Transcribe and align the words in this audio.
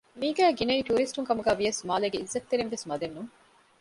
މީގައި 0.19 0.55
ގިނައީ 0.57 0.81
ޓޫރިސްޓުން 0.87 1.27
ކަމުގައި 1.29 1.57
ވިޔަސް 1.59 1.81
މާލޭގެ 1.89 2.17
އިއްޒަތްތެރިންވެސް 2.19 2.87
މަދެއް 2.89 3.15
ނޫން 3.15 3.31